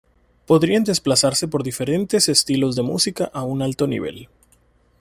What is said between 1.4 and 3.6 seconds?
por diferentes estilos de música a